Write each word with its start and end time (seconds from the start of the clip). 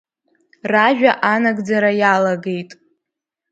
Ражәа 0.71 1.13
анагӡара 1.33 1.91
иалагеит. 1.99 2.71